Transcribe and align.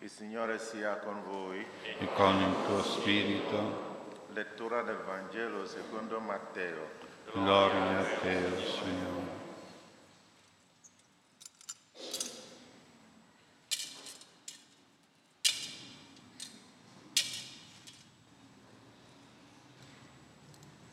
Il 0.00 0.10
Signore 0.10 0.60
sia 0.60 0.96
con 0.98 1.24
voi. 1.24 1.66
E 1.98 2.12
con 2.14 2.36
il 2.40 2.54
tuo 2.66 2.82
spirito. 2.84 4.06
Lettura 4.28 4.82
del 4.82 4.98
Vangelo 4.98 5.66
secondo 5.66 6.20
Matteo. 6.20 6.88
Gloria 7.32 7.98
a 7.98 8.04
te, 8.20 8.40
Signore. 8.64 9.36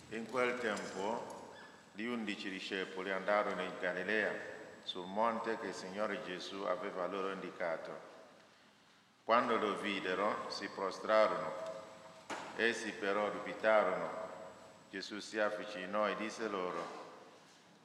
In 0.09 0.27
quel 0.31 0.57
tempo 0.57 1.51
gli 1.91 2.05
undici 2.05 2.49
discepoli 2.49 3.11
andarono 3.11 3.61
in 3.61 3.73
Galilea, 3.79 4.33
sul 4.81 5.05
monte 5.05 5.59
che 5.59 5.67
il 5.67 5.73
Signore 5.75 6.23
Gesù 6.23 6.63
aveva 6.63 7.05
loro 7.05 7.31
indicato. 7.31 8.14
Quando 9.25 9.57
lo 9.57 9.75
videro 9.77 10.45
si 10.49 10.69
prostrarono, 10.69 11.51
essi 12.57 12.91
però 12.91 13.31
dubitarono. 13.31 14.07
Gesù 14.91 15.17
si 15.17 15.39
avvicinò 15.39 16.07
e 16.07 16.15
disse 16.15 16.47
loro, 16.47 16.85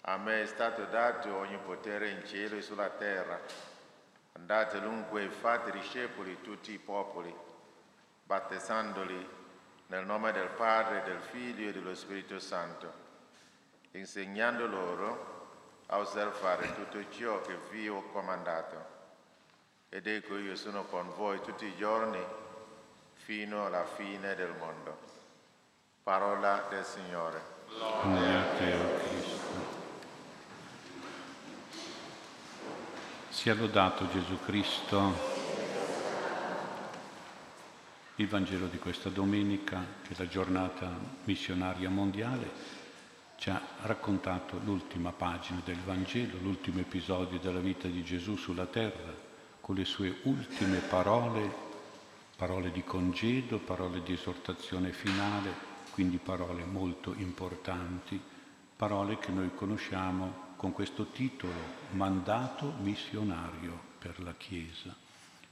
a 0.03 0.19
me 0.19 0.43
è 0.43 0.47
stato 0.47 0.85
dato 0.85 1.35
ogni 1.35 1.57
potere 1.57 2.11
in 2.11 2.27
cielo 2.27 2.57
e 2.57 2.61
sulla 2.61 2.91
terra. 2.91 3.41
Andate 4.33 4.83
dunque 4.83 5.25
e 5.25 5.31
fate 5.31 5.71
discepoli 5.71 6.43
tutti 6.43 6.73
i 6.73 6.79
popoli, 6.79 7.35
battezzandoli 8.25 9.29
nel 9.87 10.05
nome 10.05 10.33
del 10.33 10.49
Padre, 10.49 11.03
del 11.05 11.21
Figlio 11.21 11.71
e 11.71 11.73
dello 11.73 11.95
Spirito 11.95 12.39
Santo, 12.39 12.93
insegnando 13.93 14.67
loro 14.67 15.49
a 15.87 15.97
osservare 15.97 16.75
tutto 16.75 17.03
ciò 17.09 17.41
che 17.41 17.57
vi 17.71 17.89
ho 17.89 18.03
comandato 18.11 19.00
ed 19.93 20.07
ecco 20.07 20.39
io 20.39 20.55
sono 20.55 20.85
con 20.85 21.13
voi 21.17 21.41
tutti 21.41 21.67
i 21.67 21.75
giorni 21.77 22.23
fino 23.15 23.67
alla 23.67 23.85
fine 23.85 24.37
del 24.37 24.55
mondo. 24.57 24.97
Parola 26.05 26.69
del 26.71 26.85
Signore. 26.85 27.43
Gloria 27.67 28.41
a 28.41 28.57
te, 28.57 28.73
o 28.73 28.99
Cristo. 28.99 29.79
Sia 33.31 33.55
lodato 33.55 34.09
Gesù 34.11 34.39
Cristo. 34.45 35.39
Il 38.15 38.29
Vangelo 38.29 38.67
di 38.67 38.79
questa 38.79 39.09
domenica, 39.09 39.85
che 40.03 40.15
è 40.15 40.17
la 40.17 40.29
giornata 40.29 40.89
missionaria 41.25 41.91
mondiale, 41.91 42.79
ci 43.39 43.51
ha 43.51 43.61
raccontato 43.83 44.61
l'ultima 44.63 45.11
pagina 45.11 45.61
del 45.65 45.81
Vangelo, 45.81 46.39
l'ultimo 46.39 46.79
episodio 46.79 47.41
della 47.41 47.59
vita 47.59 47.89
di 47.89 48.05
Gesù 48.05 48.37
sulla 48.37 48.67
terra 48.67 49.30
con 49.71 49.79
le 49.79 49.85
sue 49.85 50.17
ultime 50.25 50.79
parole, 50.79 51.49
parole 52.35 52.73
di 52.73 52.83
congedo, 52.83 53.59
parole 53.59 54.03
di 54.03 54.15
esortazione 54.15 54.91
finale, 54.91 55.55
quindi 55.93 56.17
parole 56.17 56.65
molto 56.65 57.15
importanti, 57.17 58.21
parole 58.75 59.19
che 59.19 59.31
noi 59.31 59.55
conosciamo 59.55 60.55
con 60.57 60.73
questo 60.73 61.13
titolo, 61.13 61.53
mandato 61.93 62.73
missionario 62.81 63.79
per 63.97 64.21
la 64.21 64.35
Chiesa. 64.37 64.93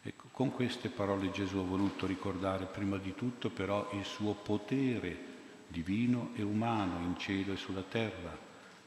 Ecco, 0.02 0.24
con 0.32 0.50
queste 0.50 0.88
parole 0.88 1.30
Gesù 1.30 1.58
ha 1.58 1.62
voluto 1.62 2.04
ricordare 2.04 2.64
prima 2.64 2.96
di 2.96 3.14
tutto 3.14 3.50
però 3.50 3.88
il 3.92 4.04
suo 4.04 4.32
potere 4.32 5.16
divino 5.68 6.30
e 6.34 6.42
umano 6.42 7.04
in 7.04 7.16
cielo 7.18 7.52
e 7.52 7.56
sulla 7.56 7.84
terra. 7.88 8.36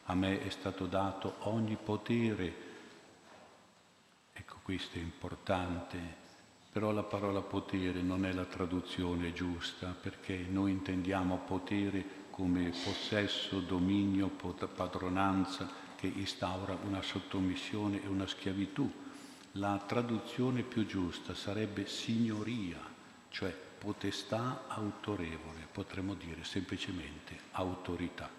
A 0.08 0.14
me 0.14 0.46
è 0.46 0.50
stato 0.50 0.88
dato 0.88 1.36
ogni 1.44 1.78
potere 1.82 2.71
questo 4.62 4.98
è 4.98 5.02
importante, 5.02 6.00
però 6.72 6.92
la 6.92 7.04
parola 7.04 7.42
potere 7.42 8.02
non 8.02 8.26
è 8.26 8.32
la 8.32 8.46
traduzione 8.46 9.34
giusta 9.34 9.96
perché 10.00 10.46
noi 10.50 10.72
intendiamo 10.72 11.42
potere 11.46 12.20
come 12.30 12.70
possesso, 12.70 13.60
dominio, 13.60 14.30
padronanza 14.30 15.70
che 15.96 16.08
instaura 16.08 16.78
una 16.84 17.02
sottomissione 17.02 18.02
e 18.04 18.08
una 18.08 18.26
schiavitù. 18.26 18.90
La 19.54 19.84
traduzione 19.86 20.64
più 20.64 20.86
giusta 20.86 21.36
sarebbe 21.36 21.86
signoria, 21.88 22.80
cioè 23.30 23.56
potestà 23.78 24.64
autorevole, 24.68 25.68
potremmo 25.72 26.14
dire 26.14 26.44
semplicemente 26.44 27.38
autorità. 27.52 28.30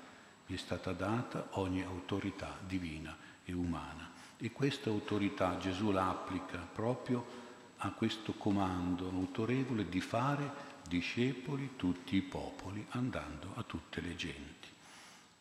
Gli 0.46 0.54
è 0.54 0.58
stata 0.58 0.92
data 0.92 1.48
ogni 1.52 1.82
autorità 1.82 2.56
divina 2.66 3.14
e 3.44 3.52
umana. 3.52 4.11
E 4.44 4.50
questa 4.50 4.90
autorità 4.90 5.56
Gesù 5.58 5.92
la 5.92 6.08
applica 6.08 6.58
proprio 6.58 7.24
a 7.76 7.92
questo 7.92 8.32
comando 8.32 9.08
autorevole 9.08 9.88
di 9.88 10.00
fare 10.00 10.50
discepoli 10.88 11.74
tutti 11.76 12.16
i 12.16 12.22
popoli, 12.22 12.84
andando 12.90 13.52
a 13.54 13.62
tutte 13.62 14.00
le 14.00 14.16
genti. 14.16 14.66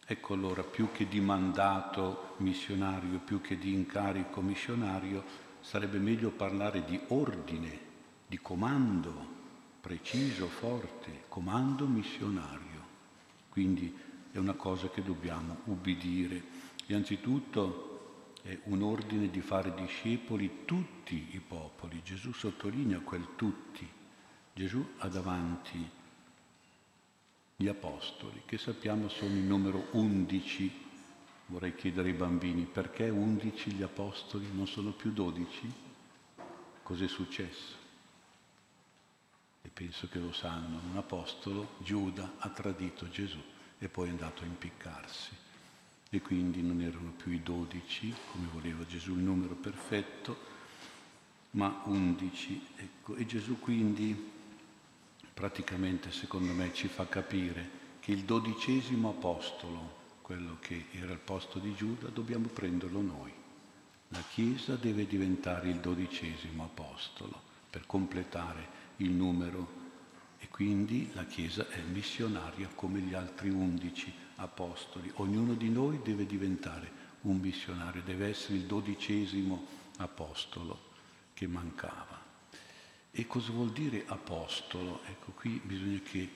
Ecco 0.05 0.35
allora, 0.35 0.61
più 0.61 0.91
che 0.91 1.07
di 1.07 1.19
mandato 1.19 2.35
missionario, 2.37 3.17
più 3.17 3.41
che 3.41 3.57
di 3.57 3.73
incarico 3.73 4.39
missionario, 4.41 5.23
sarebbe 5.61 5.97
meglio 5.97 6.29
parlare 6.29 6.85
di 6.85 6.99
ordine, 7.07 7.79
di 8.27 8.37
comando 8.39 9.39
preciso, 9.81 10.45
forte, 10.45 11.23
comando 11.27 11.87
missionario. 11.87 12.85
Quindi 13.49 13.97
è 14.31 14.37
una 14.37 14.53
cosa 14.53 14.89
che 14.89 15.01
dobbiamo 15.01 15.61
ubbidire. 15.63 16.39
Innanzitutto 16.85 17.90
è 18.41 18.57
un 18.65 18.81
ordine 18.81 19.29
di 19.29 19.41
fare 19.41 19.73
discepoli 19.73 20.65
tutti 20.65 21.29
i 21.31 21.39
popoli. 21.39 22.01
Gesù 22.03 22.31
sottolinea 22.31 22.99
quel 22.99 23.35
tutti. 23.35 23.87
Gesù 24.53 24.93
ha 24.97 25.07
davanti 25.07 25.89
gli 27.55 27.67
apostoli, 27.67 28.41
che 28.45 28.57
sappiamo 28.57 29.09
sono 29.09 29.35
il 29.35 29.43
numero 29.43 29.89
undici. 29.91 30.89
Vorrei 31.45 31.75
chiedere 31.75 32.09
ai 32.09 32.15
bambini 32.15 32.65
perché 32.65 33.09
undici 33.09 33.71
gli 33.71 33.83
apostoli 33.83 34.47
non 34.51 34.67
sono 34.67 34.91
più 34.91 35.11
dodici? 35.11 35.71
Cos'è 36.81 37.07
successo? 37.07 37.75
E 39.61 39.69
penso 39.69 40.07
che 40.07 40.17
lo 40.17 40.33
sanno. 40.33 40.79
Un 40.89 40.97
apostolo, 40.97 41.75
Giuda, 41.79 42.33
ha 42.39 42.49
tradito 42.49 43.07
Gesù 43.09 43.39
e 43.77 43.87
poi 43.89 44.07
è 44.07 44.11
andato 44.11 44.41
a 44.43 44.47
impiccarsi 44.47 45.40
e 46.13 46.19
quindi 46.21 46.61
non 46.61 46.81
erano 46.81 47.11
più 47.11 47.31
i 47.31 47.41
dodici, 47.41 48.13
come 48.31 48.47
voleva 48.51 48.85
Gesù, 48.85 49.13
il 49.13 49.19
numero 49.19 49.55
perfetto, 49.55 50.37
ma 51.51 51.83
undici. 51.85 52.61
Ecco. 52.75 53.15
E 53.15 53.25
Gesù 53.25 53.59
quindi 53.59 54.29
praticamente, 55.33 56.11
secondo 56.11 56.51
me, 56.51 56.73
ci 56.73 56.89
fa 56.89 57.07
capire 57.07 57.79
che 58.01 58.11
il 58.11 58.25
dodicesimo 58.25 59.07
apostolo, 59.07 59.99
quello 60.21 60.57
che 60.59 60.87
era 60.91 61.13
il 61.13 61.19
posto 61.19 61.59
di 61.59 61.73
Giuda, 61.75 62.09
dobbiamo 62.09 62.47
prenderlo 62.47 62.99
noi. 62.99 63.31
La 64.09 64.23
Chiesa 64.33 64.75
deve 64.75 65.07
diventare 65.07 65.69
il 65.69 65.77
dodicesimo 65.77 66.65
apostolo 66.65 67.41
per 67.69 67.85
completare 67.85 68.67
il 68.97 69.11
numero 69.11 69.79
e 70.39 70.49
quindi 70.49 71.09
la 71.13 71.23
Chiesa 71.23 71.69
è 71.69 71.79
missionaria 71.79 72.67
come 72.75 72.99
gli 72.99 73.13
altri 73.13 73.49
undici 73.49 74.13
apostoli. 74.41 75.11
Ognuno 75.15 75.53
di 75.53 75.69
noi 75.69 75.99
deve 76.03 76.25
diventare 76.25 76.99
un 77.21 77.37
missionario, 77.37 78.01
deve 78.01 78.29
essere 78.29 78.55
il 78.55 78.65
dodicesimo 78.65 79.65
apostolo 79.97 80.89
che 81.33 81.47
mancava. 81.47 82.19
E 83.11 83.27
cosa 83.27 83.51
vuol 83.51 83.71
dire 83.71 84.03
apostolo? 84.07 85.01
Ecco, 85.05 85.31
qui 85.31 85.61
bisogna 85.63 85.99
che 85.99 86.29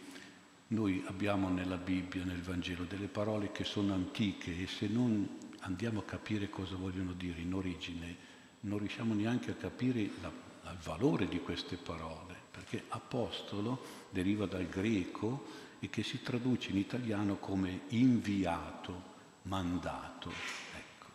noi 0.68 1.04
abbiamo 1.08 1.50
nella 1.50 1.78
Bibbia, 1.78 2.24
nel 2.24 2.42
Vangelo, 2.42 2.84
delle 2.84 3.08
parole 3.08 3.52
che 3.52 3.64
sono 3.64 3.94
antiche 3.94 4.62
e 4.62 4.68
se 4.68 4.88
non 4.88 5.38
andiamo 5.60 6.00
a 6.00 6.04
capire 6.04 6.50
cosa 6.50 6.76
vogliono 6.76 7.14
dire 7.14 7.40
in 7.40 7.54
origine, 7.54 8.34
non 8.62 8.80
riusciamo 8.80 9.14
neanche 9.14 9.52
a 9.52 9.56
capire 9.56 10.10
la, 10.22 10.32
il 10.72 10.78
valore 10.84 11.28
di 11.28 11.40
queste 11.40 11.78
parole, 11.78 12.36
perché 12.52 12.84
apostolo 12.90 13.84
deriva 14.10 14.46
dal 14.46 14.68
greco 14.68 15.65
e 15.80 15.90
che 15.90 16.04
si 16.04 16.22
traduce 16.22 16.72
in 16.72 16.78
italiano 16.78 17.36
come 17.38 17.82
inviato, 17.90 19.14
mandato. 19.44 20.32
Ecco. 20.76 21.08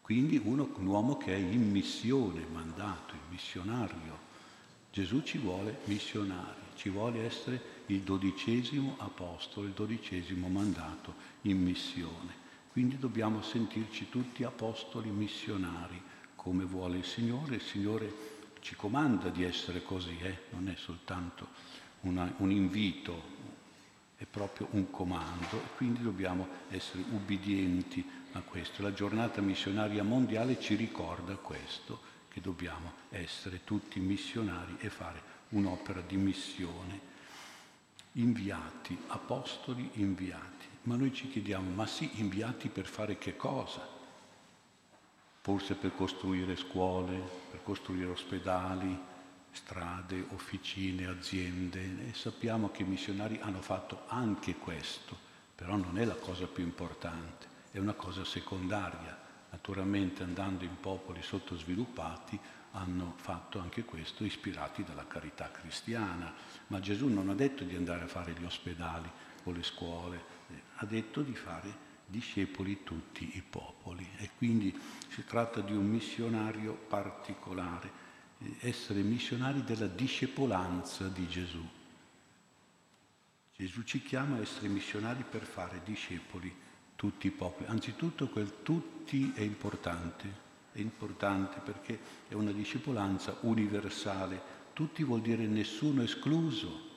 Quindi 0.00 0.40
uno, 0.42 0.68
un 0.76 0.86
uomo 0.86 1.16
che 1.16 1.34
è 1.34 1.38
in 1.38 1.70
missione, 1.70 2.44
mandato, 2.52 3.14
il 3.14 3.20
missionario. 3.30 4.28
Gesù 4.92 5.22
ci 5.22 5.38
vuole 5.38 5.78
missionari, 5.84 6.60
ci 6.74 6.88
vuole 6.88 7.24
essere 7.24 7.78
il 7.86 8.00
dodicesimo 8.00 8.96
apostolo, 8.98 9.66
il 9.66 9.72
dodicesimo 9.72 10.48
mandato 10.48 11.14
in 11.42 11.62
missione. 11.62 12.38
Quindi 12.72 12.98
dobbiamo 12.98 13.42
sentirci 13.42 14.08
tutti 14.08 14.44
apostoli 14.44 15.10
missionari, 15.10 16.00
come 16.34 16.64
vuole 16.64 16.98
il 16.98 17.04
Signore. 17.04 17.56
Il 17.56 17.62
Signore 17.62 18.12
ci 18.60 18.74
comanda 18.76 19.28
di 19.28 19.42
essere 19.42 19.82
così, 19.82 20.16
eh? 20.20 20.38
non 20.50 20.68
è 20.68 20.74
soltanto 20.76 21.48
una, 22.02 22.32
un 22.38 22.50
invito, 22.50 23.38
è 24.20 24.26
proprio 24.26 24.68
un 24.72 24.90
comando 24.90 25.56
e 25.56 25.76
quindi 25.76 26.02
dobbiamo 26.02 26.46
essere 26.68 27.02
ubbidienti 27.08 28.06
a 28.32 28.40
questo. 28.42 28.82
La 28.82 28.92
giornata 28.92 29.40
missionaria 29.40 30.02
mondiale 30.02 30.60
ci 30.60 30.74
ricorda 30.74 31.36
questo, 31.36 31.98
che 32.28 32.42
dobbiamo 32.42 32.92
essere 33.08 33.64
tutti 33.64 33.98
missionari 33.98 34.76
e 34.80 34.90
fare 34.90 35.22
un'opera 35.48 36.02
di 36.02 36.18
missione. 36.18 37.00
Inviati, 38.12 38.94
apostoli 39.06 39.88
inviati. 39.94 40.66
Ma 40.82 40.96
noi 40.96 41.14
ci 41.14 41.26
chiediamo, 41.30 41.70
ma 41.70 41.86
sì, 41.86 42.10
inviati 42.20 42.68
per 42.68 42.84
fare 42.84 43.16
che 43.16 43.36
cosa? 43.36 43.88
Forse 45.40 45.76
per 45.76 45.94
costruire 45.94 46.56
scuole, 46.56 47.18
per 47.50 47.62
costruire 47.62 48.10
ospedali, 48.10 48.98
strade, 49.52 50.26
officine, 50.30 51.06
aziende. 51.06 52.08
E 52.08 52.14
sappiamo 52.14 52.70
che 52.70 52.82
i 52.82 52.86
missionari 52.86 53.38
hanno 53.40 53.60
fatto 53.60 54.04
anche 54.06 54.56
questo, 54.56 55.16
però 55.54 55.76
non 55.76 55.98
è 55.98 56.04
la 56.04 56.14
cosa 56.14 56.46
più 56.46 56.64
importante, 56.64 57.46
è 57.70 57.78
una 57.78 57.94
cosa 57.94 58.24
secondaria. 58.24 59.18
Naturalmente 59.50 60.22
andando 60.22 60.64
in 60.64 60.78
popoli 60.80 61.22
sottosviluppati 61.22 62.38
hanno 62.72 63.14
fatto 63.16 63.58
anche 63.58 63.84
questo 63.84 64.24
ispirati 64.24 64.84
dalla 64.84 65.06
carità 65.06 65.50
cristiana, 65.50 66.32
ma 66.68 66.78
Gesù 66.78 67.08
non 67.08 67.28
ha 67.28 67.34
detto 67.34 67.64
di 67.64 67.74
andare 67.74 68.04
a 68.04 68.08
fare 68.08 68.32
gli 68.32 68.44
ospedali 68.44 69.10
o 69.44 69.50
le 69.50 69.62
scuole, 69.62 70.22
eh, 70.48 70.62
ha 70.76 70.86
detto 70.86 71.22
di 71.22 71.34
fare 71.34 71.88
discepoli 72.06 72.82
tutti 72.82 73.36
i 73.36 73.42
popoli 73.48 74.06
e 74.16 74.30
quindi 74.36 74.76
si 75.08 75.24
tratta 75.24 75.60
di 75.60 75.72
un 75.72 75.86
missionario 75.86 76.74
particolare, 76.74 78.08
essere 78.60 79.02
missionari 79.02 79.62
della 79.64 79.86
discepolanza 79.86 81.08
di 81.08 81.28
Gesù. 81.28 81.66
Gesù 83.56 83.82
ci 83.82 84.02
chiama 84.02 84.36
a 84.36 84.40
essere 84.40 84.68
missionari 84.68 85.24
per 85.28 85.42
fare 85.42 85.82
discepoli 85.84 86.54
tutti 86.96 87.26
i 87.26 87.30
popoli. 87.30 87.68
Anzitutto 87.68 88.28
quel 88.28 88.62
tutti 88.62 89.32
è 89.34 89.42
importante, 89.42 90.48
è 90.72 90.80
importante 90.80 91.60
perché 91.60 91.98
è 92.28 92.34
una 92.34 92.52
discepolanza 92.52 93.36
universale. 93.40 94.58
Tutti 94.72 95.02
vuol 95.04 95.20
dire 95.20 95.46
nessuno 95.46 96.02
escluso, 96.02 96.88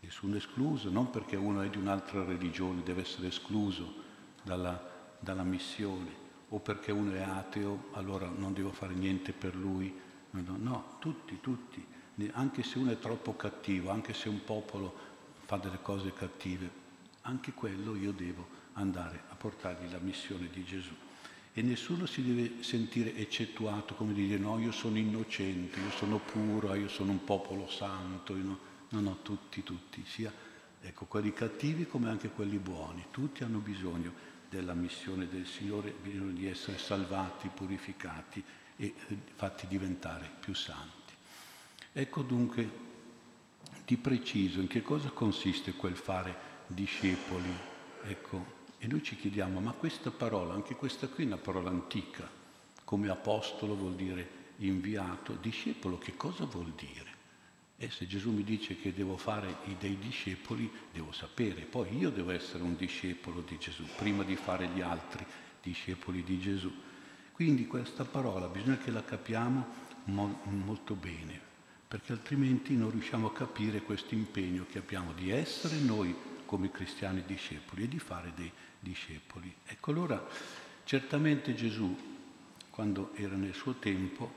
nessuno 0.00 0.36
escluso, 0.36 0.90
non 0.90 1.08
perché 1.08 1.36
uno 1.36 1.62
è 1.62 1.70
di 1.70 1.78
un'altra 1.78 2.22
religione 2.24 2.82
deve 2.82 3.00
essere 3.00 3.28
escluso 3.28 4.02
dalla, 4.42 5.16
dalla 5.18 5.44
missione, 5.44 6.22
o 6.50 6.58
perché 6.58 6.92
uno 6.92 7.14
è 7.14 7.22
ateo, 7.22 7.88
allora 7.92 8.28
non 8.28 8.52
devo 8.52 8.72
fare 8.72 8.92
niente 8.92 9.32
per 9.32 9.54
lui. 9.54 10.12
No, 10.40 10.96
tutti, 10.98 11.38
tutti, 11.40 11.84
anche 12.32 12.64
se 12.64 12.78
uno 12.78 12.90
è 12.90 12.98
troppo 12.98 13.36
cattivo, 13.36 13.90
anche 13.90 14.12
se 14.12 14.28
un 14.28 14.42
popolo 14.44 15.12
fa 15.44 15.58
delle 15.58 15.78
cose 15.80 16.12
cattive, 16.12 16.68
anche 17.22 17.52
quello 17.52 17.94
io 17.94 18.12
devo 18.12 18.46
andare 18.72 19.22
a 19.28 19.34
portargli 19.36 19.90
la 19.90 19.98
missione 19.98 20.48
di 20.52 20.64
Gesù. 20.64 20.92
E 21.52 21.62
nessuno 21.62 22.06
si 22.06 22.24
deve 22.24 22.64
sentire 22.64 23.14
eccettuato 23.14 23.94
come 23.94 24.12
dire 24.12 24.36
no, 24.36 24.58
io 24.58 24.72
sono 24.72 24.98
innocente, 24.98 25.78
io 25.78 25.90
sono 25.90 26.18
puro, 26.18 26.74
io 26.74 26.88
sono 26.88 27.12
un 27.12 27.22
popolo 27.22 27.68
santo, 27.68 28.34
no, 28.34 28.58
no, 28.88 29.00
no, 29.00 29.18
tutti, 29.22 29.62
tutti, 29.62 30.02
sia 30.04 30.32
ecco, 30.80 31.04
quelli 31.04 31.32
cattivi 31.32 31.86
come 31.86 32.08
anche 32.08 32.30
quelli 32.30 32.58
buoni, 32.58 33.06
tutti 33.12 33.44
hanno 33.44 33.58
bisogno 33.58 34.12
della 34.50 34.74
missione 34.74 35.28
del 35.28 35.46
Signore, 35.46 35.94
bisogno 36.02 36.32
di 36.32 36.48
essere 36.48 36.76
salvati, 36.76 37.48
purificati 37.54 38.42
e 38.76 38.94
eh, 39.08 39.16
fatti 39.34 39.66
diventare 39.66 40.30
più 40.40 40.54
santi. 40.54 41.12
Ecco 41.92 42.22
dunque 42.22 42.92
di 43.84 43.96
preciso 43.96 44.60
in 44.60 44.66
che 44.66 44.82
cosa 44.82 45.10
consiste 45.10 45.74
quel 45.74 45.96
fare 45.96 46.52
discepoli, 46.66 47.52
ecco, 48.04 48.62
e 48.78 48.86
noi 48.86 49.02
ci 49.02 49.16
chiediamo, 49.16 49.60
ma 49.60 49.72
questa 49.72 50.10
parola, 50.10 50.54
anche 50.54 50.74
questa 50.74 51.08
qui 51.08 51.24
è 51.24 51.26
una 51.26 51.36
parola 51.36 51.70
antica, 51.70 52.28
come 52.84 53.08
apostolo 53.08 53.74
vuol 53.74 53.94
dire 53.94 54.42
inviato, 54.58 55.38
discepolo 55.40 55.98
che 55.98 56.16
cosa 56.16 56.44
vuol 56.44 56.72
dire? 56.72 57.12
E 57.76 57.90
se 57.90 58.06
Gesù 58.06 58.30
mi 58.30 58.44
dice 58.44 58.76
che 58.76 58.94
devo 58.94 59.16
fare 59.16 59.56
dei 59.78 59.98
discepoli, 59.98 60.70
devo 60.92 61.12
sapere, 61.12 61.62
poi 61.62 61.96
io 61.96 62.10
devo 62.10 62.30
essere 62.30 62.62
un 62.62 62.76
discepolo 62.76 63.40
di 63.40 63.58
Gesù, 63.58 63.84
prima 63.96 64.22
di 64.22 64.36
fare 64.36 64.68
gli 64.68 64.80
altri 64.80 65.24
discepoli 65.62 66.22
di 66.22 66.38
Gesù. 66.38 66.72
Quindi 67.34 67.66
questa 67.66 68.04
parola 68.04 68.46
bisogna 68.46 68.76
che 68.76 68.92
la 68.92 69.02
capiamo 69.02 69.66
mo- 70.04 70.40
molto 70.44 70.94
bene, 70.94 71.40
perché 71.88 72.12
altrimenti 72.12 72.76
non 72.76 72.92
riusciamo 72.92 73.26
a 73.26 73.32
capire 73.32 73.82
questo 73.82 74.14
impegno 74.14 74.66
che 74.70 74.78
abbiamo 74.78 75.12
di 75.12 75.30
essere 75.30 75.80
noi 75.80 76.14
come 76.46 76.70
cristiani 76.70 77.24
discepoli 77.26 77.82
e 77.82 77.88
di 77.88 77.98
fare 77.98 78.30
dei 78.36 78.52
discepoli. 78.78 79.52
Ecco 79.66 79.90
allora 79.90 80.24
certamente 80.84 81.56
Gesù, 81.56 81.96
quando 82.70 83.10
era 83.16 83.34
nel 83.34 83.54
suo 83.54 83.74
tempo, 83.80 84.34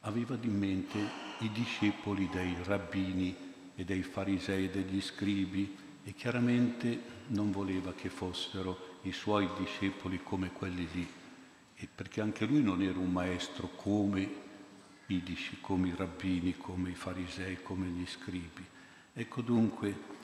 aveva 0.00 0.36
in 0.42 0.58
mente 0.58 0.98
i 1.38 1.50
discepoli 1.52 2.28
dei 2.30 2.54
rabbini 2.64 3.34
e 3.74 3.82
dei 3.82 4.02
farisei 4.02 4.66
e 4.66 4.70
degli 4.70 5.00
scribi 5.00 5.74
e 6.04 6.12
chiaramente 6.12 7.00
non 7.28 7.50
voleva 7.50 7.94
che 7.94 8.10
fossero 8.10 8.98
i 9.04 9.12
suoi 9.12 9.48
discepoli 9.56 10.20
come 10.22 10.52
quelli 10.52 10.86
lì, 10.92 11.08
perché 11.92 12.20
anche 12.20 12.44
lui 12.46 12.62
non 12.62 12.82
era 12.82 12.98
un 12.98 13.10
maestro 13.10 13.68
come 13.68 14.42
i, 15.06 15.22
come 15.60 15.88
i 15.88 15.94
rabbini, 15.96 16.56
come 16.56 16.90
i 16.90 16.94
farisei, 16.94 17.62
come 17.62 17.86
gli 17.86 18.06
scribi. 18.06 18.64
Ecco 19.12 19.42
dunque 19.42 20.22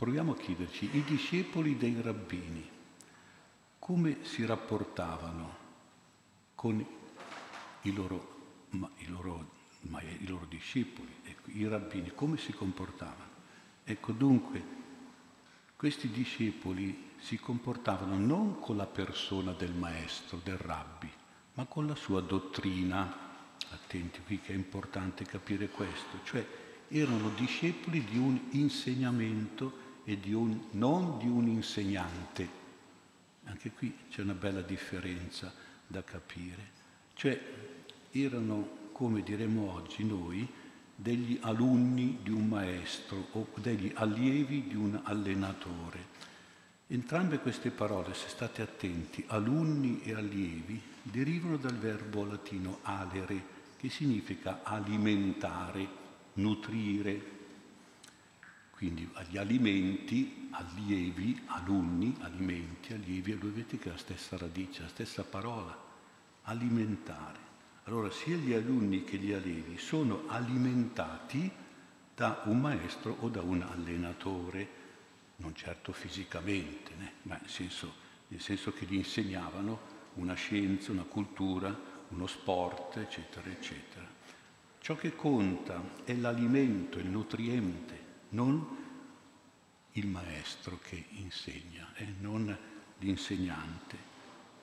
Proviamo 0.00 0.32
a 0.32 0.36
chiederci, 0.36 0.88
i 0.96 1.04
discepoli 1.04 1.76
dei 1.76 2.00
rabbini, 2.00 2.66
come 3.78 4.24
si 4.24 4.46
rapportavano 4.46 5.56
con 6.54 6.82
i 7.82 7.92
loro, 7.92 8.64
ma, 8.70 8.88
i 8.96 9.08
loro, 9.08 9.50
ma, 9.80 10.00
i 10.00 10.26
loro 10.26 10.46
discepoli, 10.46 11.16
ecco, 11.22 11.50
i 11.50 11.68
rabbini, 11.68 12.12
come 12.14 12.38
si 12.38 12.50
comportavano? 12.50 13.28
Ecco 13.84 14.12
dunque, 14.12 14.64
questi 15.76 16.08
discepoli 16.08 17.09
si 17.20 17.38
comportavano 17.38 18.16
non 18.16 18.58
con 18.58 18.76
la 18.76 18.86
persona 18.86 19.52
del 19.52 19.72
maestro, 19.72 20.40
del 20.42 20.56
rabbi, 20.56 21.10
ma 21.54 21.64
con 21.66 21.86
la 21.86 21.94
sua 21.94 22.20
dottrina. 22.20 23.28
Attenti 23.72 24.20
qui 24.24 24.40
che 24.40 24.52
è 24.52 24.56
importante 24.56 25.24
capire 25.24 25.68
questo, 25.68 26.18
cioè 26.24 26.44
erano 26.88 27.30
discepoli 27.36 28.02
di 28.04 28.18
un 28.18 28.40
insegnamento 28.50 29.88
e 30.04 30.18
di 30.18 30.32
un, 30.32 30.68
non 30.72 31.18
di 31.18 31.28
un 31.28 31.46
insegnante. 31.46 32.58
Anche 33.44 33.70
qui 33.70 33.96
c'è 34.10 34.22
una 34.22 34.34
bella 34.34 34.62
differenza 34.62 35.52
da 35.86 36.02
capire. 36.02 36.78
Cioè 37.14 37.40
erano, 38.10 38.90
come 38.92 39.22
diremo 39.22 39.72
oggi 39.72 40.04
noi, 40.04 40.48
degli 40.94 41.38
alunni 41.42 42.18
di 42.22 42.30
un 42.30 42.48
maestro 42.48 43.28
o 43.32 43.48
degli 43.56 43.90
allievi 43.94 44.66
di 44.66 44.76
un 44.76 45.00
allenatore. 45.04 46.18
Entrambe 46.92 47.38
queste 47.38 47.70
parole, 47.70 48.14
se 48.14 48.28
state 48.28 48.62
attenti, 48.62 49.22
alunni 49.28 50.00
e 50.02 50.12
allievi, 50.12 50.82
derivano 51.02 51.56
dal 51.56 51.76
verbo 51.76 52.24
latino 52.24 52.80
alere, 52.82 53.58
che 53.76 53.88
significa 53.88 54.64
alimentare, 54.64 55.86
nutrire, 56.34 57.38
quindi 58.72 59.08
agli 59.12 59.38
alimenti, 59.38 60.48
allievi, 60.50 61.40
alunni, 61.46 62.16
alimenti, 62.22 62.92
allievi, 62.92 63.34
voi 63.34 63.50
vedete 63.50 63.78
che 63.78 63.88
è 63.88 63.92
la 63.92 63.96
stessa 63.96 64.36
radice, 64.36 64.82
la 64.82 64.88
stessa 64.88 65.22
parola, 65.22 65.78
alimentare. 66.42 67.38
Allora 67.84 68.10
sia 68.10 68.34
gli 68.34 68.52
alunni 68.52 69.04
che 69.04 69.16
gli 69.16 69.32
allievi 69.32 69.78
sono 69.78 70.24
alimentati 70.26 71.48
da 72.16 72.42
un 72.46 72.58
maestro 72.58 73.16
o 73.20 73.28
da 73.28 73.42
un 73.42 73.62
allenatore, 73.62 74.79
non 75.40 75.54
certo 75.54 75.92
fisicamente, 75.92 76.94
né? 76.96 77.12
ma 77.22 77.36
nel 77.40 77.50
senso, 77.50 77.92
nel 78.28 78.40
senso 78.40 78.72
che 78.72 78.86
gli 78.86 78.94
insegnavano 78.94 79.98
una 80.14 80.34
scienza, 80.34 80.92
una 80.92 81.02
cultura, 81.02 81.76
uno 82.08 82.26
sport, 82.26 82.96
eccetera, 82.98 83.48
eccetera. 83.50 84.06
Ciò 84.78 84.96
che 84.96 85.14
conta 85.14 85.82
è 86.04 86.14
l'alimento, 86.14 86.98
il 86.98 87.08
nutriente, 87.08 88.08
non 88.30 88.78
il 89.92 90.06
maestro 90.06 90.78
che 90.82 91.04
insegna 91.10 91.92
e 91.94 92.06
non 92.20 92.56
l'insegnante. 92.98 94.08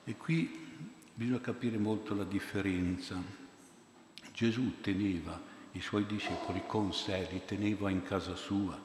E 0.04 0.16
qui 0.16 0.66
bisogna 1.14 1.40
capire 1.40 1.78
molto 1.78 2.14
la 2.14 2.24
differenza. 2.24 3.20
Gesù 4.32 4.80
teneva 4.80 5.40
i 5.72 5.80
suoi 5.80 6.06
discepoli 6.06 6.62
con 6.66 6.92
sé, 6.92 7.28
li 7.30 7.42
teneva 7.44 7.90
in 7.90 8.02
casa 8.02 8.34
sua, 8.34 8.80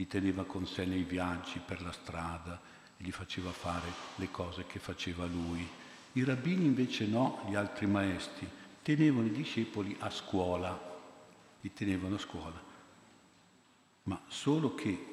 li 0.00 0.06
teneva 0.06 0.44
con 0.44 0.66
sé 0.66 0.86
nei 0.86 1.02
viaggi 1.02 1.60
per 1.62 1.82
la 1.82 1.92
strada, 1.92 2.58
gli 2.96 3.10
faceva 3.10 3.50
fare 3.50 3.92
le 4.14 4.30
cose 4.30 4.64
che 4.64 4.78
faceva 4.78 5.26
lui. 5.26 5.68
I 6.12 6.24
rabbini 6.24 6.64
invece 6.64 7.06
no, 7.06 7.44
gli 7.46 7.54
altri 7.54 7.86
maestri, 7.86 8.48
tenevano 8.80 9.26
i 9.26 9.30
discepoli 9.30 9.94
a 10.00 10.08
scuola, 10.08 10.98
li 11.60 11.70
tenevano 11.74 12.14
a 12.14 12.18
scuola. 12.18 12.58
Ma 14.04 14.18
solo 14.26 14.74
che 14.74 15.06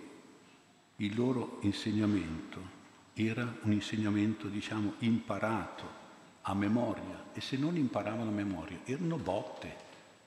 il 0.96 1.16
loro 1.16 1.58
insegnamento 1.64 2.76
era 3.14 3.58
un 3.64 3.74
insegnamento, 3.74 4.48
diciamo, 4.48 4.94
imparato, 5.00 6.06
a 6.44 6.54
memoria. 6.54 7.26
E 7.34 7.42
se 7.42 7.58
non 7.58 7.76
imparavano 7.76 8.30
a 8.30 8.34
memoria 8.34 8.80
erano 8.86 9.18
botte, 9.18 9.76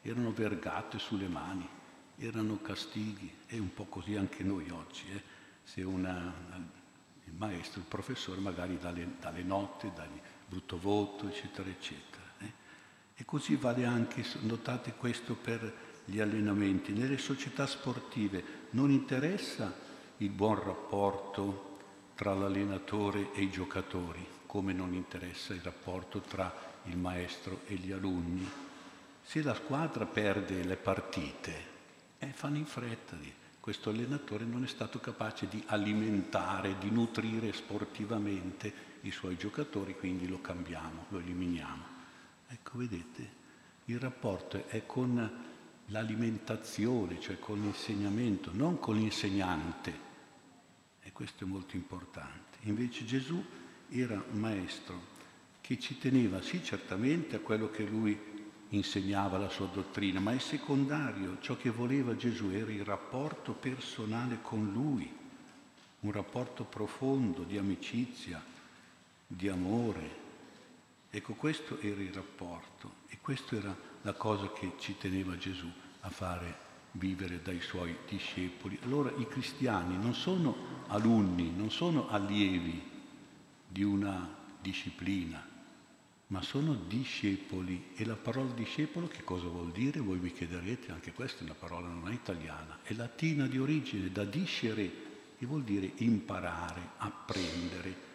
erano 0.02 0.32
vergate 0.32 0.98
sulle 0.98 1.28
mani, 1.28 1.66
erano 2.20 2.60
castighi 2.60 3.32
e 3.46 3.58
un 3.58 3.72
po' 3.72 3.86
così 3.86 4.14
anche 4.14 4.42
noi 4.42 4.68
oggi. 4.70 5.04
Eh? 5.10 5.22
Se 5.64 5.82
una, 5.82 6.32
il 7.24 7.32
maestro, 7.34 7.80
il 7.80 7.86
professore 7.86 8.40
magari 8.40 8.78
dalle, 8.78 9.06
dalle 9.18 9.42
notte, 9.42 9.90
dà 9.94 10.06
brutto 10.46 10.78
voto, 10.78 11.28
eccetera, 11.28 11.68
eccetera. 11.68 12.22
Eh? 12.38 12.52
E 13.16 13.24
così 13.24 13.56
vale 13.56 13.86
anche, 13.86 14.24
notate 14.40 14.94
questo 14.94 15.34
per 15.34 15.88
gli 16.04 16.20
allenamenti. 16.20 16.92
Nelle 16.92 17.18
società 17.18 17.66
sportive 17.66 18.68
non 18.70 18.90
interessa 18.90 19.72
il 20.18 20.30
buon 20.30 20.62
rapporto 20.62 21.78
tra 22.14 22.34
l'allenatore 22.34 23.32
e 23.32 23.42
i 23.42 23.50
giocatori, 23.50 24.26
come 24.44 24.74
non 24.74 24.92
interessa 24.92 25.54
il 25.54 25.62
rapporto 25.62 26.20
tra 26.20 26.52
il 26.84 26.98
maestro 26.98 27.60
e 27.66 27.76
gli 27.76 27.92
alunni. 27.92 28.46
Se 29.22 29.42
la 29.42 29.54
squadra 29.54 30.04
perde 30.04 30.64
le 30.64 30.76
partite, 30.76 31.69
eh, 32.20 32.32
fanno 32.32 32.56
in 32.56 32.66
fretta 32.66 33.16
questo 33.60 33.90
allenatore 33.90 34.46
non 34.46 34.64
è 34.64 34.66
stato 34.66 34.98
capace 35.00 35.46
di 35.46 35.62
alimentare, 35.66 36.78
di 36.78 36.90
nutrire 36.90 37.52
sportivamente 37.52 38.88
i 39.02 39.10
suoi 39.10 39.36
giocatori, 39.36 39.94
quindi 39.94 40.26
lo 40.26 40.40
cambiamo, 40.40 41.04
lo 41.10 41.18
eliminiamo. 41.18 41.84
Ecco, 42.48 42.78
vedete, 42.78 43.38
il 43.84 44.00
rapporto 44.00 44.66
è 44.66 44.86
con 44.86 45.44
l'alimentazione, 45.86 47.20
cioè 47.20 47.38
con 47.38 47.60
l'insegnamento, 47.60 48.50
non 48.54 48.78
con 48.78 48.96
l'insegnante. 48.96 50.08
E 51.02 51.12
questo 51.12 51.44
è 51.44 51.46
molto 51.46 51.76
importante. 51.76 52.58
Invece 52.62 53.04
Gesù 53.04 53.44
era 53.90 54.14
un 54.14 54.38
maestro 54.38 55.18
che 55.60 55.78
ci 55.78 55.98
teneva 55.98 56.40
sì 56.40 56.64
certamente 56.64 57.36
a 57.36 57.40
quello 57.40 57.70
che 57.70 57.84
lui 57.84 58.18
insegnava 58.70 59.38
la 59.38 59.48
sua 59.48 59.66
dottrina, 59.66 60.20
ma 60.20 60.32
è 60.32 60.38
secondario. 60.38 61.38
Ciò 61.40 61.56
che 61.56 61.70
voleva 61.70 62.16
Gesù 62.16 62.50
era 62.50 62.70
il 62.70 62.84
rapporto 62.84 63.52
personale 63.52 64.38
con 64.42 64.70
lui, 64.72 65.10
un 66.00 66.12
rapporto 66.12 66.64
profondo 66.64 67.42
di 67.42 67.58
amicizia, 67.58 68.42
di 69.26 69.48
amore. 69.48 70.18
Ecco, 71.10 71.34
questo 71.34 71.78
era 71.80 72.00
il 72.00 72.12
rapporto 72.12 72.94
e 73.08 73.18
questa 73.20 73.56
era 73.56 73.76
la 74.02 74.12
cosa 74.12 74.50
che 74.52 74.72
ci 74.78 74.96
teneva 74.96 75.36
Gesù 75.36 75.70
a 76.00 76.08
fare 76.08 76.68
vivere 76.92 77.42
dai 77.42 77.60
suoi 77.60 77.96
discepoli. 78.08 78.78
Allora 78.84 79.12
i 79.16 79.26
cristiani 79.26 79.96
non 79.96 80.14
sono 80.14 80.84
alunni, 80.88 81.52
non 81.54 81.70
sono 81.70 82.08
allievi 82.08 82.88
di 83.66 83.82
una 83.82 84.28
disciplina, 84.60 85.46
ma 86.30 86.42
sono 86.42 86.74
discepoli. 86.74 87.88
E 87.94 88.04
la 88.04 88.16
parola 88.16 88.50
discepolo 88.52 89.08
che 89.08 89.22
cosa 89.24 89.46
vuol 89.46 89.70
dire? 89.70 90.00
Voi 90.00 90.18
mi 90.18 90.32
chiederete, 90.32 90.92
anche 90.92 91.12
questa 91.12 91.40
è 91.40 91.44
una 91.44 91.54
parola 91.54 91.88
non 91.88 92.08
è 92.08 92.14
italiana, 92.14 92.78
è 92.82 92.92
latina 92.94 93.46
di 93.46 93.58
origine, 93.58 94.10
da 94.10 94.24
discere, 94.24 95.08
che 95.38 95.46
vuol 95.46 95.62
dire 95.62 95.92
imparare, 95.96 96.90
apprendere, 96.98 98.08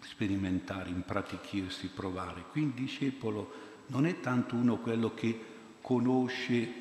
sperimentare, 0.00 0.90
impratichirsi, 0.90 1.88
provare. 1.88 2.44
Quindi 2.50 2.82
discepolo 2.82 3.70
non 3.88 4.06
è 4.06 4.20
tanto 4.20 4.54
uno 4.54 4.78
quello 4.78 5.12
che 5.14 5.50
conosce 5.80 6.80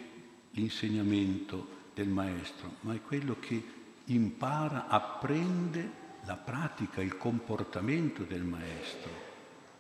l'insegnamento 0.52 1.80
del 1.94 2.08
maestro, 2.08 2.76
ma 2.82 2.94
è 2.94 3.02
quello 3.02 3.38
che 3.40 3.62
impara, 4.06 4.88
apprende 4.88 6.00
la 6.24 6.36
pratica, 6.36 7.02
il 7.02 7.18
comportamento 7.18 8.24
del 8.24 8.44
maestro 8.44 9.31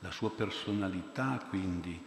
la 0.01 0.11
sua 0.11 0.31
personalità, 0.31 1.43
quindi 1.49 1.99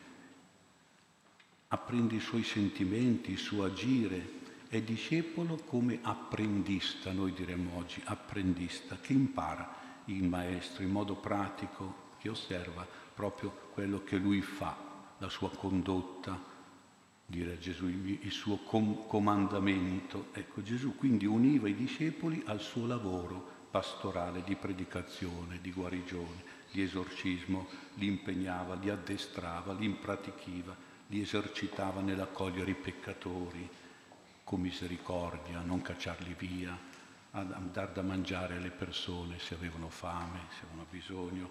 apprende 1.68 2.16
i 2.16 2.20
suoi 2.20 2.44
sentimenti, 2.44 3.32
il 3.32 3.38
suo 3.38 3.64
agire. 3.64 4.42
È 4.68 4.80
discepolo 4.80 5.56
come 5.66 6.00
apprendista, 6.02 7.12
noi 7.12 7.32
diremmo 7.32 7.76
oggi, 7.76 8.00
apprendista, 8.04 8.98
che 9.00 9.12
impara 9.12 9.82
il 10.06 10.24
maestro 10.24 10.82
in 10.82 10.90
modo 10.90 11.14
pratico, 11.14 12.12
che 12.18 12.28
osserva 12.28 12.86
proprio 13.14 13.50
quello 13.72 14.02
che 14.02 14.16
lui 14.16 14.42
fa, 14.42 14.76
la 15.18 15.28
sua 15.28 15.50
condotta, 15.50 16.52
dire 17.26 17.52
a 17.52 17.58
Gesù 17.58 17.86
il 17.86 18.30
suo 18.30 18.56
com- 18.56 19.06
comandamento. 19.06 20.28
Ecco, 20.32 20.62
Gesù 20.62 20.96
quindi 20.96 21.26
univa 21.26 21.68
i 21.68 21.74
discepoli 21.74 22.42
al 22.46 22.60
suo 22.60 22.86
lavoro 22.86 23.62
pastorale 23.74 24.44
di 24.44 24.54
predicazione, 24.54 25.60
di 25.60 25.72
guarigione 25.72 26.62
di 26.70 26.82
esorcismo, 26.82 27.66
li 27.94 28.06
impegnava, 28.06 28.76
li 28.76 28.88
addestrava, 28.88 29.72
li 29.72 29.84
impratichiva, 29.84 30.76
li 31.08 31.20
esercitava 31.20 32.00
nell'accogliere 32.00 32.70
i 32.70 32.76
peccatori 32.76 33.68
con 34.44 34.60
misericordia, 34.60 35.60
non 35.60 35.82
cacciarli 35.82 36.36
via, 36.38 36.78
a 37.32 37.42
dar 37.42 37.90
da 37.90 38.02
mangiare 38.02 38.58
alle 38.58 38.70
persone 38.70 39.40
se 39.40 39.54
avevano 39.54 39.88
fame, 39.88 40.42
se 40.50 40.66
avevano 40.66 40.86
bisogno, 40.88 41.50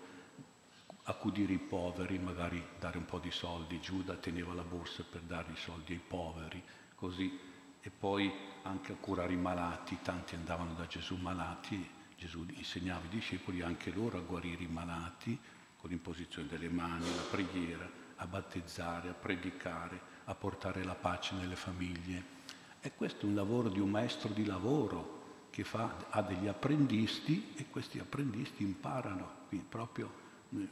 accudire 1.03 1.51
i 1.51 1.57
poveri, 1.57 2.19
magari 2.19 2.63
dare 2.79 2.97
un 2.97 3.05
po' 3.05 3.19
di 3.19 3.31
soldi. 3.31 3.81
Giuda 3.81 4.15
teneva 4.15 4.53
la 4.53 4.63
borsa 4.63 5.03
per 5.03 5.21
dare 5.23 5.51
i 5.51 5.57
soldi 5.57 5.91
ai 5.91 6.01
poveri, 6.05 6.63
così. 6.95 7.37
E 7.81 7.89
poi 7.89 8.31
anche 8.61 8.93
a 8.93 8.95
curare 8.95 9.33
i 9.33 9.37
malati, 9.37 9.97
tanti 10.01 10.35
andavano 10.35 10.73
da 10.73 10.87
Gesù 10.87 11.17
malati 11.17 12.01
Gesù 12.23 12.45
insegnava 12.53 13.01
ai 13.01 13.09
discepoli 13.09 13.61
anche 13.61 13.91
loro 13.91 14.17
a 14.17 14.21
guarire 14.21 14.63
i 14.63 14.67
malati 14.67 15.37
con 15.75 15.89
l'imposizione 15.89 16.47
delle 16.47 16.69
mani, 16.69 17.03
la 17.03 17.21
preghiera, 17.29 17.89
a 18.15 18.25
battezzare, 18.25 19.09
a 19.09 19.13
predicare, 19.13 19.99
a 20.23 20.33
portare 20.33 20.85
la 20.85 20.95
pace 20.95 21.35
nelle 21.35 21.57
famiglie. 21.57 22.41
E 22.79 22.93
questo 22.95 23.25
è 23.25 23.29
un 23.29 23.35
lavoro 23.35 23.67
di 23.67 23.81
un 23.81 23.89
maestro 23.89 24.31
di 24.31 24.45
lavoro 24.45 25.47
che 25.49 25.65
fa, 25.65 26.07
ha 26.11 26.21
degli 26.21 26.47
apprendisti 26.47 27.51
e 27.57 27.65
questi 27.69 27.99
apprendisti 27.99 28.63
imparano 28.63 29.41
quindi 29.49 29.65
proprio 29.67 30.21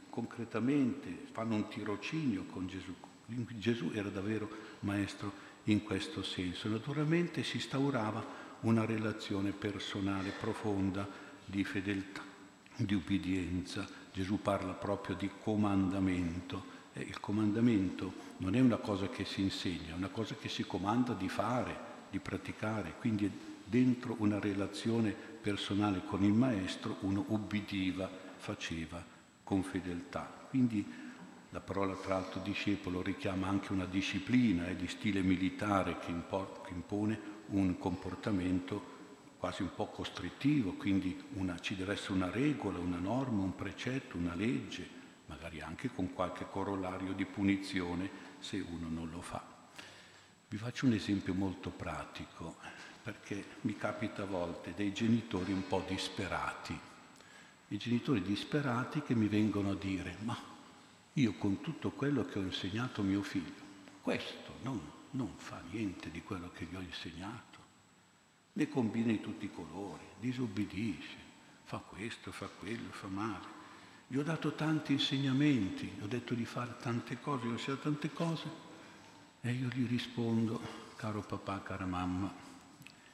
concretamente, 0.08 1.26
fanno 1.32 1.56
un 1.56 1.68
tirocinio 1.68 2.44
con 2.46 2.66
Gesù. 2.66 2.94
Gesù 3.26 3.90
era 3.92 4.08
davvero 4.08 4.48
maestro 4.80 5.50
in 5.64 5.82
questo 5.82 6.22
senso. 6.22 6.68
Naturalmente 6.68 7.42
si 7.42 7.56
instaurava 7.56 8.24
una 8.60 8.86
relazione 8.86 9.50
personale 9.50 10.30
profonda 10.30 11.30
di 11.44 11.64
fedeltà, 11.64 12.22
di 12.76 12.94
ubbidienza. 12.94 13.86
Gesù 14.12 14.40
parla 14.40 14.72
proprio 14.72 15.16
di 15.16 15.30
comandamento. 15.42 16.80
E 16.92 17.00
il 17.00 17.20
comandamento 17.20 18.12
non 18.38 18.54
è 18.54 18.60
una 18.60 18.76
cosa 18.76 19.08
che 19.08 19.24
si 19.24 19.40
insegna, 19.40 19.92
è 19.92 19.96
una 19.96 20.08
cosa 20.08 20.34
che 20.34 20.48
si 20.48 20.64
comanda 20.64 21.14
di 21.14 21.28
fare, 21.28 21.90
di 22.10 22.18
praticare. 22.18 22.94
Quindi 22.98 23.30
dentro 23.64 24.16
una 24.18 24.38
relazione 24.38 25.10
personale 25.10 26.02
con 26.04 26.22
il 26.22 26.32
maestro 26.32 26.98
uno 27.00 27.24
ubbidiva, 27.28 28.10
faceva 28.36 29.02
con 29.42 29.62
fedeltà. 29.62 30.46
Quindi 30.50 30.84
la 31.50 31.60
parola 31.60 31.94
tra 31.94 32.14
l'altro 32.14 32.40
discepolo 32.40 33.02
richiama 33.02 33.48
anche 33.48 33.72
una 33.72 33.84
disciplina 33.84 34.68
eh, 34.68 34.76
di 34.76 34.88
stile 34.88 35.22
militare 35.22 35.98
che 35.98 36.10
impone 36.10 37.20
un 37.48 37.78
comportamento 37.78 38.91
quasi 39.42 39.62
un 39.62 39.74
po' 39.74 39.88
costrittivo, 39.88 40.74
quindi 40.74 41.20
una, 41.32 41.58
ci 41.58 41.74
deve 41.74 41.94
essere 41.94 42.12
una 42.12 42.30
regola, 42.30 42.78
una 42.78 43.00
norma, 43.00 43.42
un 43.42 43.56
precetto, 43.56 44.16
una 44.16 44.36
legge, 44.36 44.88
magari 45.26 45.60
anche 45.60 45.90
con 45.92 46.12
qualche 46.12 46.46
corollario 46.48 47.12
di 47.12 47.24
punizione 47.24 48.08
se 48.38 48.60
uno 48.60 48.86
non 48.88 49.10
lo 49.10 49.20
fa. 49.20 49.44
Vi 50.48 50.56
faccio 50.56 50.86
un 50.86 50.92
esempio 50.92 51.34
molto 51.34 51.70
pratico, 51.70 52.54
perché 53.02 53.44
mi 53.62 53.76
capita 53.76 54.22
a 54.22 54.26
volte 54.26 54.74
dei 54.76 54.92
genitori 54.92 55.50
un 55.50 55.66
po' 55.66 55.82
disperati, 55.88 56.78
i 57.66 57.76
genitori 57.78 58.22
disperati 58.22 59.02
che 59.02 59.16
mi 59.16 59.26
vengono 59.26 59.70
a 59.72 59.74
dire, 59.74 60.18
ma 60.20 60.38
io 61.14 61.32
con 61.32 61.60
tutto 61.60 61.90
quello 61.90 62.24
che 62.24 62.38
ho 62.38 62.42
insegnato 62.42 63.02
mio 63.02 63.22
figlio, 63.22 63.60
questo 64.02 64.58
non, 64.62 64.80
non 65.10 65.32
fa 65.34 65.60
niente 65.72 66.12
di 66.12 66.22
quello 66.22 66.52
che 66.52 66.68
gli 66.70 66.76
ho 66.76 66.80
insegnato 66.80 67.51
ne 68.54 68.68
combina 68.68 69.12
di 69.12 69.20
tutti 69.20 69.46
i 69.46 69.52
colori, 69.52 70.04
disobbedisce, 70.20 71.16
fa 71.64 71.78
questo, 71.78 72.32
fa 72.32 72.48
quello, 72.48 72.90
fa 72.90 73.08
male. 73.08 73.60
Gli 74.06 74.18
ho 74.18 74.22
dato 74.22 74.54
tanti 74.54 74.92
insegnamenti, 74.92 75.86
gli 75.86 76.02
ho 76.02 76.06
detto 76.06 76.34
di 76.34 76.44
fare 76.44 76.76
tante 76.80 77.18
cose, 77.20 77.46
gli 77.46 77.48
ho 77.48 77.52
insegnato 77.52 77.82
tante 77.82 78.12
cose 78.12 78.50
e 79.40 79.52
io 79.52 79.68
gli 79.68 79.86
rispondo, 79.86 80.60
caro 80.96 81.22
papà, 81.22 81.62
cara 81.62 81.86
mamma, 81.86 82.32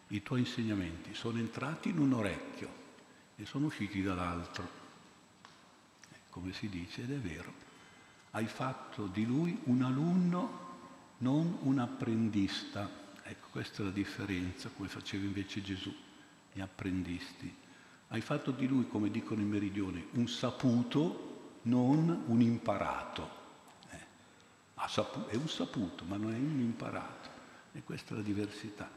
i 0.09 0.23
tuoi 0.23 0.41
insegnamenti 0.41 1.15
sono 1.15 1.39
entrati 1.39 1.91
in 1.91 1.99
un 1.99 2.15
orecchio 2.15 2.69
e 3.37 3.45
sono 3.45 3.67
usciti 3.67 4.03
dall'altro. 4.03 4.87
Come 6.31 6.53
si 6.53 6.69
dice, 6.69 7.03
ed 7.03 7.13
è 7.13 7.19
vero, 7.19 7.53
hai 8.33 8.47
fatto 8.47 9.07
di 9.07 9.25
lui 9.25 9.59
un 9.65 9.83
alunno, 9.83 10.67
non 11.19 11.59
un 11.63 11.79
apprendista 11.79 13.07
Ecco, 13.31 13.49
questa 13.51 13.83
è 13.83 13.85
la 13.85 13.91
differenza, 13.91 14.71
come 14.75 14.89
faceva 14.89 15.25
invece 15.25 15.61
Gesù, 15.61 15.95
gli 16.51 16.61
apprendisti. 16.61 17.55
Hai 18.09 18.23
fatto 18.23 18.53
di 18.53 18.67
lui, 18.67 18.89
come 18.89 19.11
dicono 19.11 19.43
i 19.43 19.45
meridioni, 19.45 20.03
un 20.13 20.27
saputo, 20.29 21.59
non 21.65 22.25
un 22.27 22.41
imparato. 22.41 23.31
Eh, 23.91 24.07
è 25.29 25.35
un 25.35 25.49
saputo, 25.49 26.05
ma 26.05 26.17
non 26.17 26.33
è 26.33 26.39
un 26.39 26.61
imparato. 26.61 27.29
E 27.73 27.83
questa 27.83 28.15
è 28.15 28.17
la 28.17 28.23
diversità. 28.23 28.91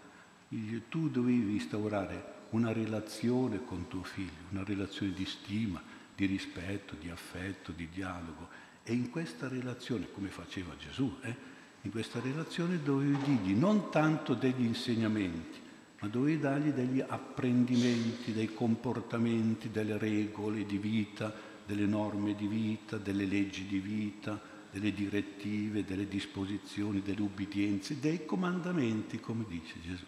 Tu 0.48 1.10
dovevi 1.10 1.52
instaurare 1.52 2.46
una 2.52 2.72
relazione 2.72 3.66
con 3.66 3.90
tuo 3.90 4.04
figlio, 4.04 4.48
una 4.52 4.64
relazione 4.64 5.12
di 5.12 5.26
stima, 5.26 5.84
di 6.16 6.26
rispetto, 6.26 6.96
di 6.96 7.10
affetto, 7.10 7.74
di 7.74 7.90
dialogo. 7.90 8.48
E 8.84 8.94
in 8.94 9.10
questa 9.10 9.50
relazione, 9.50 10.10
come 10.10 10.30
faceva 10.30 10.74
Gesù, 10.78 11.18
eh, 11.22 11.60
in 11.84 11.92
questa 11.92 12.20
relazione 12.20 12.82
dovevi 12.82 13.18
dirgli 13.24 13.54
non 13.54 13.90
tanto 13.90 14.34
degli 14.34 14.64
insegnamenti, 14.64 15.60
ma 16.00 16.08
dovevi 16.08 16.40
dargli 16.40 16.70
degli 16.70 17.04
apprendimenti, 17.06 18.34
dei 18.34 18.54
comportamenti, 18.54 19.72
delle 19.72 19.98
regole 19.98 20.66
di 20.66 20.78
vita, 20.78 21.34
delle 21.66 21.86
norme 21.86 22.36
di 22.36 22.48
vita, 22.48 22.98
delle 22.98 23.26
leggi 23.26 23.66
di 23.66 23.80
vita, 23.80 24.40
delle 24.72 24.94
direttive, 24.94 25.84
delle 25.84 26.08
disposizioni, 26.08 27.02
delle 27.02 27.22
ubbidienze, 27.22 28.00
dei 28.00 28.26
comandamenti, 28.26 29.20
come 29.20 29.46
dice 29.48 29.76
Gesù. 29.82 30.06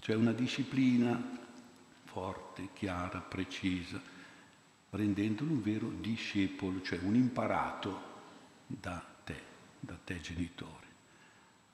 Cioè 0.00 0.16
una 0.16 0.32
disciplina 0.32 1.40
forte, 2.04 2.68
chiara, 2.74 3.20
precisa, 3.20 4.00
rendendolo 4.90 5.50
un 5.50 5.62
vero 5.62 5.90
discepolo, 6.00 6.82
cioè 6.82 6.98
un 7.02 7.14
imparato 7.14 8.12
da 8.66 9.13
da 9.84 9.98
te 10.02 10.20
genitore. 10.20 10.92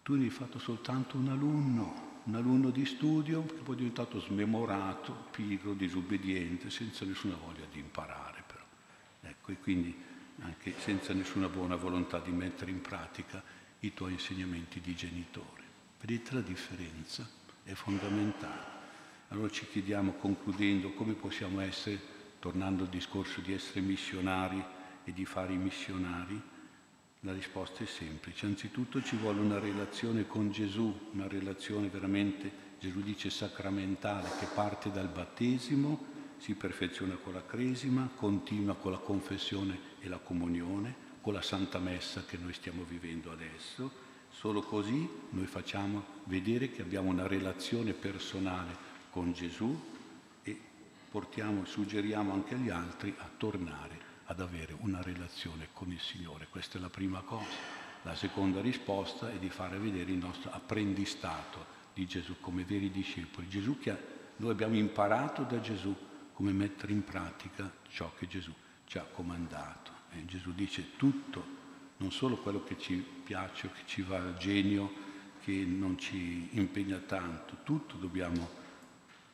Tu 0.02 0.14
hai 0.14 0.30
fatto 0.30 0.58
soltanto 0.58 1.16
un 1.16 1.28
alunno, 1.28 2.20
un 2.24 2.34
alunno 2.34 2.70
di 2.70 2.84
studio 2.84 3.44
che 3.46 3.62
poi 3.62 3.74
è 3.74 3.78
diventato 3.78 4.20
smemorato, 4.20 5.28
pigro, 5.30 5.74
disobbediente, 5.74 6.70
senza 6.70 7.04
nessuna 7.04 7.36
voglia 7.36 7.66
di 7.70 7.78
imparare 7.78 8.42
però. 8.46 8.64
Ecco, 9.22 9.52
e 9.52 9.58
quindi 9.58 9.96
anche 10.40 10.74
senza 10.78 11.12
nessuna 11.12 11.48
buona 11.48 11.76
volontà 11.76 12.18
di 12.18 12.30
mettere 12.30 12.70
in 12.70 12.80
pratica 12.80 13.42
i 13.80 13.94
tuoi 13.94 14.12
insegnamenti 14.12 14.80
di 14.80 14.94
genitore. 14.94 15.62
Vedete 16.00 16.34
la 16.34 16.40
differenza? 16.40 17.28
È 17.62 17.72
fondamentale. 17.72 18.78
Allora 19.28 19.50
ci 19.50 19.66
chiediamo, 19.66 20.12
concludendo, 20.12 20.92
come 20.92 21.12
possiamo 21.12 21.60
essere, 21.60 22.00
tornando 22.40 22.84
al 22.84 22.88
discorso 22.88 23.40
di 23.40 23.52
essere 23.52 23.80
missionari 23.80 24.62
e 25.04 25.12
di 25.12 25.24
fare 25.24 25.52
i 25.52 25.58
missionari, 25.58 26.40
la 27.20 27.32
risposta 27.32 27.82
è 27.82 27.86
semplice. 27.86 28.46
Anzitutto 28.46 29.02
ci 29.02 29.16
vuole 29.16 29.40
una 29.40 29.58
relazione 29.58 30.26
con 30.26 30.50
Gesù, 30.50 31.08
una 31.12 31.28
relazione 31.28 31.88
veramente, 31.88 32.68
Gesù 32.78 33.00
dice, 33.00 33.28
sacramentale, 33.28 34.28
che 34.38 34.46
parte 34.54 34.90
dal 34.90 35.08
battesimo, 35.08 36.18
si 36.38 36.54
perfeziona 36.54 37.16
con 37.16 37.34
la 37.34 37.44
cresima, 37.44 38.08
continua 38.14 38.74
con 38.74 38.92
la 38.92 38.98
confessione 38.98 39.78
e 40.00 40.08
la 40.08 40.16
comunione, 40.16 41.08
con 41.20 41.34
la 41.34 41.42
Santa 41.42 41.78
Messa 41.78 42.24
che 42.24 42.38
noi 42.38 42.54
stiamo 42.54 42.84
vivendo 42.84 43.30
adesso. 43.30 44.08
Solo 44.30 44.62
così 44.62 45.06
noi 45.30 45.46
facciamo 45.46 46.04
vedere 46.24 46.70
che 46.70 46.80
abbiamo 46.80 47.10
una 47.10 47.26
relazione 47.26 47.92
personale 47.92 48.88
con 49.10 49.32
Gesù 49.34 49.78
e 50.42 50.58
portiamo, 51.10 51.66
suggeriamo 51.66 52.32
anche 52.32 52.54
agli 52.54 52.70
altri 52.70 53.14
a 53.18 53.28
tornare 53.36 54.09
ad 54.30 54.40
avere 54.40 54.76
una 54.78 55.02
relazione 55.02 55.68
con 55.72 55.90
il 55.90 56.00
Signore. 56.00 56.46
Questa 56.48 56.78
è 56.78 56.80
la 56.80 56.88
prima 56.88 57.20
cosa. 57.20 57.78
La 58.02 58.14
seconda 58.14 58.60
risposta 58.60 59.30
è 59.30 59.38
di 59.38 59.50
fare 59.50 59.76
vedere 59.76 60.12
il 60.12 60.18
nostro 60.18 60.52
apprendistato 60.52 61.78
di 61.92 62.06
Gesù 62.06 62.36
come 62.38 62.62
veri 62.62 62.92
discepoli. 62.92 63.48
Gesù 63.48 63.78
che 63.80 63.90
ha, 63.90 63.98
noi 64.36 64.52
abbiamo 64.52 64.76
imparato 64.76 65.42
da 65.42 65.60
Gesù 65.60 65.94
come 66.32 66.52
mettere 66.52 66.92
in 66.92 67.02
pratica 67.02 67.70
ciò 67.90 68.12
che 68.16 68.28
Gesù 68.28 68.54
ci 68.86 68.98
ha 68.98 69.02
comandato. 69.02 69.90
E 70.12 70.24
Gesù 70.26 70.52
dice 70.54 70.96
tutto, 70.96 71.58
non 71.96 72.12
solo 72.12 72.36
quello 72.36 72.62
che 72.62 72.78
ci 72.78 73.04
piace 73.24 73.68
che 73.72 73.82
ci 73.84 74.02
va 74.02 74.34
genio, 74.34 75.08
che 75.42 75.52
non 75.52 75.98
ci 75.98 76.48
impegna 76.52 76.98
tanto, 76.98 77.56
tutto 77.64 77.96
dobbiamo 77.96 78.48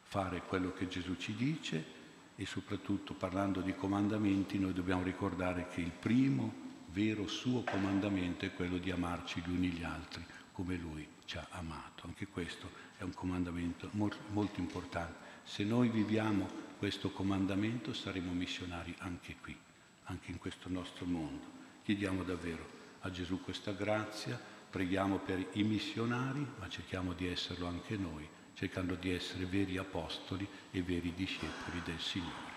fare 0.05 0.41
quello 0.41 0.73
che 0.73 0.89
Gesù 0.89 1.17
ci 1.17 1.35
dice 1.35 1.96
e 2.37 2.45
soprattutto 2.45 3.15
parlando 3.15 3.61
di 3.61 3.75
comandamenti 3.75 4.59
noi 4.59 4.75
dobbiamo 4.75 5.03
ricordare 5.03 5.69
che 5.69 5.81
il 5.81 5.91
primo 5.91 6.65
vero 6.91 7.27
suo 7.27 7.63
comandamento 7.65 8.45
è 8.45 8.53
quello 8.53 8.77
di 8.79 8.91
amarci 8.91 9.41
gli 9.41 9.51
uni 9.51 9.69
gli 9.69 9.83
altri 9.83 10.25
come 10.53 10.77
lui 10.77 11.07
ci 11.25 11.39
ha 11.39 11.47
amato. 11.51 12.07
Anche 12.07 12.27
questo 12.27 12.71
è 12.97 13.03
un 13.03 13.13
comandamento 13.13 13.91
molto 13.93 14.61
importante. 14.61 15.35
Se 15.45 15.65
noi 15.65 15.89
viviamo 15.89 16.49
questo 16.79 17.11
comandamento 17.11 17.93
saremo 17.93 18.33
missionari 18.33 18.95
anche 18.99 19.37
qui, 19.41 19.57
anche 20.05 20.31
in 20.31 20.39
questo 20.39 20.69
nostro 20.69 21.05
mondo. 21.05 21.45
Chiediamo 21.85 22.23
davvero 22.23 22.67
a 23.01 23.11
Gesù 23.11 23.41
questa 23.43 23.73
grazia, 23.73 24.41
preghiamo 24.71 25.19
per 25.19 25.47
i 25.53 25.63
missionari, 25.63 26.47
ma 26.59 26.69
cerchiamo 26.69 27.13
di 27.13 27.27
esserlo 27.27 27.67
anche 27.67 27.97
noi 27.97 28.29
cercando 28.57 28.95
di 28.95 29.13
essere 29.13 29.45
veri 29.45 29.77
apostoli 29.77 30.49
e 30.71 30.81
veri 30.81 31.13
discepoli 31.15 31.83
del 31.85 32.01
Signore. 32.01 32.56